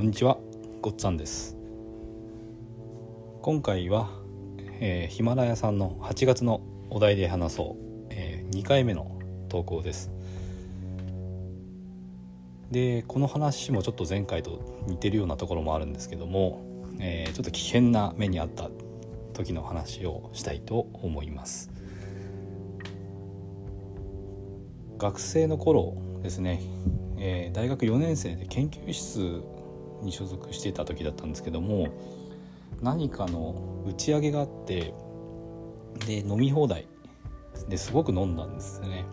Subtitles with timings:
[0.00, 0.38] こんにちは
[0.80, 1.58] ごっつぁんです。
[3.42, 4.08] 今回は、
[4.80, 10.10] えーヒマラヤさんの8月のお題で話そう、え2回目の投稿です。
[12.70, 16.62] でこの話もちょっと前回と似てるようなところもあるんですけども、
[16.98, 18.70] えーちょっと危険な目にあった
[19.34, 21.70] 時の話をしたいと思います。
[24.96, 26.62] 学生の頃ですね、
[27.18, 29.42] えー大学4年生で研究室
[30.02, 31.88] に所属してた時だったんですけども
[32.82, 34.94] 何かの打ち上げがあって
[36.06, 36.86] で飲み放題
[37.68, 39.04] ですごく飲んだんですね。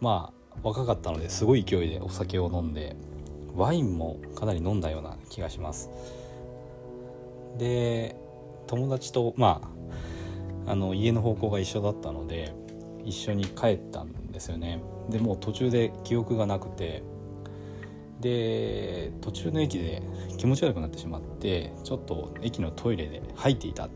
[0.00, 2.96] まあ若かったのですごい勢いでお酒を飲んで
[3.54, 5.90] ワインもかなり飲んだような気がします。
[7.58, 8.16] で
[8.66, 9.60] 友達とま
[10.66, 12.54] ああの家の方向が一緒だったので
[13.04, 14.80] 一緒に帰ったんですよね。
[15.10, 17.02] でもう途中で記憶がなくて
[18.20, 20.02] で途中の駅で
[20.36, 23.88] 気持ち悪くなってしまってちょっと駅のトイレで吐いていた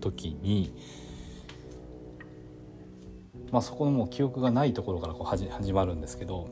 [0.00, 0.74] 時に、
[3.50, 6.48] まあ、そこのもう記憶がないところからこう始始まるんですけど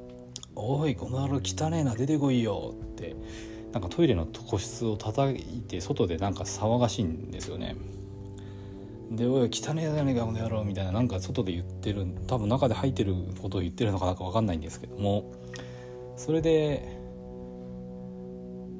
[0.56, 3.14] 「おいこの野郎汚ねえな出てこいよ」って
[3.72, 7.76] なんかトイレの個室を叩いて外でなんか騒がしいんですよね。
[9.10, 15.30] で「おい汚ねえじゃねえかこの野郎」みたいななんか外で言ってる多分中で吐いてることを言ってるのかなんか分かんないんですけども
[16.18, 16.98] それで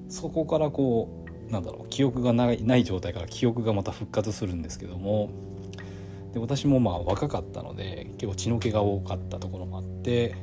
[0.09, 5.31] そこからこうなんだろう記憶がないない状態から記憶がまた復活するんですけども
[6.35, 10.35] で私もまあ若かったので結構血の気が多かったところもあって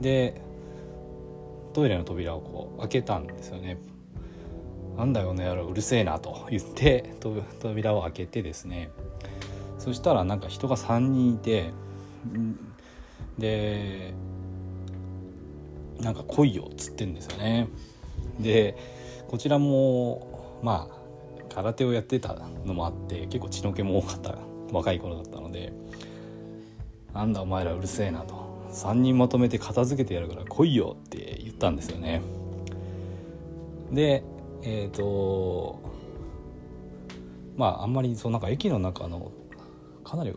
[0.00, 0.40] で
[1.74, 3.78] トイレの扉をこう開けたんですよね。
[4.96, 7.14] なんだよねやろうるせえなと言って
[7.60, 8.90] 扉を開けてですね
[9.78, 11.72] そしたらなんか人が3人いて
[13.38, 14.12] で
[16.02, 17.68] なんか来いよっつってんですよね。
[18.40, 18.76] で
[19.28, 24.36] こちらもまあ空手をやってたのもあって結構血の気も多かった
[24.72, 25.72] 若い頃だったので
[27.14, 28.34] 「なんだお前らうるせえな」と
[28.72, 32.20] 「3人まとめて片付けてやるから来いよ」って言ったんですよね。
[33.92, 34.24] で
[34.62, 35.80] えっ、と
[37.56, 39.30] まああんまりそのなんか駅の中の
[40.04, 40.34] かなり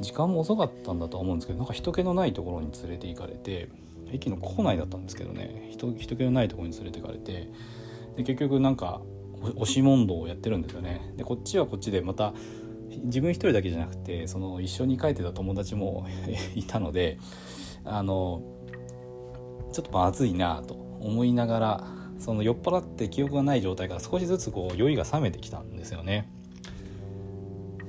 [0.00, 3.68] 時間も遅かったんだとは思うんですけどなんか人気のないところに連れて行かれて
[4.16, 7.50] 駅の構内だったんですけどね人人気のないところに連れてかれて
[8.16, 9.00] で結局なんか
[9.56, 12.34] お押し問答をやってるんですよねでこっちはこっちでまた
[13.04, 16.06] 自分一人だけじゃなくてその一緒に帰ってた友達も
[16.54, 17.18] いたので
[17.84, 18.42] あの
[19.72, 21.84] ちょっとまずいなと思いながら
[22.18, 26.30] その酔っ払って記憶がない状態から少しずつこう酔いが冷めてきたんですよね。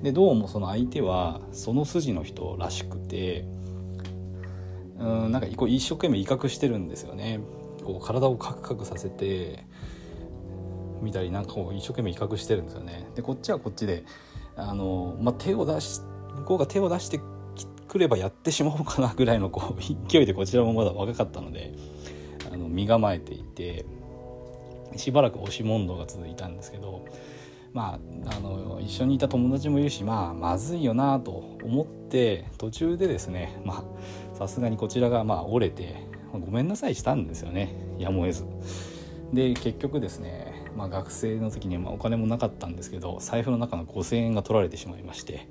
[0.04, 3.48] でどうもその相手はその筋の人らしくて
[5.00, 7.40] うんなんかこう一生懸命威嚇してるんですよね。
[7.84, 9.66] こう体をカクカクさせて
[11.02, 13.08] みたりなんかこう一生懸命威嚇してるんですよね。
[13.16, 14.04] でこっちはこっちで
[14.56, 16.02] あの、まあ、手を出し
[16.38, 17.20] 向こうが手を出して
[17.88, 21.74] くればやってしまおうかなぐらいのこう 勢いでこちらもまだ若かったので
[22.52, 23.86] あの身構えていて
[24.96, 27.06] しばらく押し問答が続いたんですけど
[27.74, 31.32] まああの一緒にいた友達もいるしまあまずいよなと
[31.64, 33.62] 思って途中でですね
[34.34, 35.96] さすがにこちらがまあ折れて
[36.32, 38.46] ごめんなさいしたんですよねやむを得ず。
[39.34, 45.50] で結局ですね、まあ、学生の時にまあお金もなかったんですけど財布の中の5,000円が取られてしまいまして、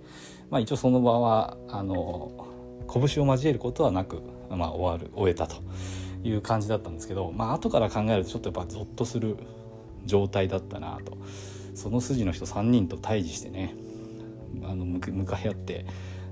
[0.50, 2.48] まあ、一応その場はあの
[2.90, 5.56] 拳を交えることはなく、まあ、終わる終えたと
[6.24, 9.36] いう感じだったんですけど、まあ後から考えるとちょっとやっぱゾッとする
[10.06, 11.18] 状態だったなと
[11.76, 13.76] その筋の人3人と対峙してね
[14.64, 15.84] あの向かい合って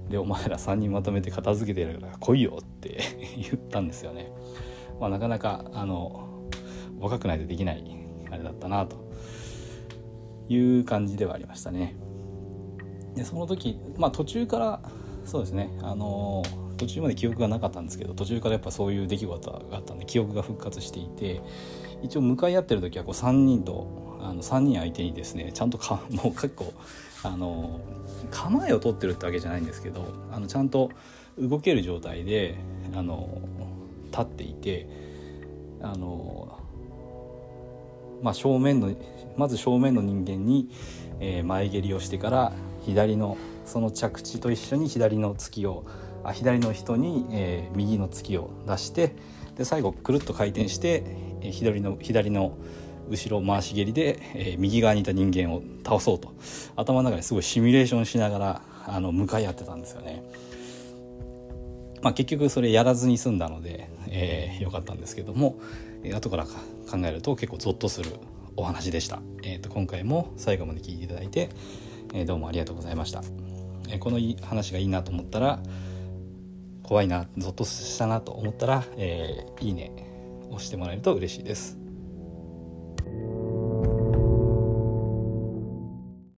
[0.09, 2.99] でお前ら3人まとめて片付けてるから来いよって
[3.37, 4.33] 言ったんですよね。
[5.01, 6.29] まあ、なかなかあの
[6.99, 7.85] 若くないとできない
[8.31, 8.97] あれだったなと
[10.49, 11.97] いう感じではありましたね。
[13.15, 14.81] でその時、まあ、途中から
[15.25, 16.43] そうですねあの
[16.77, 21.41] 途中まで記憶がなかったんですけど途中からやっぱそういう出来事があったんで記憶が復活していて
[22.05, 26.73] 一応向かい合ってる時はこう3人とあの3人相手にですねちゃんとか もう結構
[27.23, 27.81] あの
[28.31, 30.91] 構えを取ってるってわけじゃないんですけどあのちゃんと
[31.39, 32.57] 動ける状態で
[32.95, 33.29] あの
[34.11, 34.87] 立っていて
[35.81, 36.59] あの
[38.23, 38.95] まあ正面の
[39.37, 40.69] まず正面の人間に、
[41.21, 42.53] えー前蹴りをしてから
[42.83, 45.85] 左のその着地と一緒に左の突きを
[46.23, 49.17] あ左の人に、えー右の突きを出して
[49.57, 51.05] で最後くるっと回転して、
[51.41, 52.57] 左の左の
[53.09, 56.33] 後ろ回し蹴りで、え右側にいた人間を倒そうと。
[56.77, 60.23] 頭の中ですごいシミュレーションしながらあの向かい合ってたんですよね。
[62.03, 65.59] まあ、結局それやらずに済んだので、えー、よかったんですけども、
[66.03, 68.11] え、後から考えると結構ゾッとする
[68.57, 71.49] お話でした、えーと、今回も最後まで聞いていただいて、
[72.13, 73.23] えー、どうもありがとうございました、
[73.89, 75.61] えー、この話がいいなと思ったら
[76.85, 79.91] 怖いなゾッとしたなと思ったら、えー、いいね
[80.51, 81.84] 押してもらえると嬉しいです。